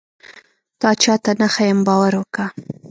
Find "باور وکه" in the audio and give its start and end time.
1.87-2.45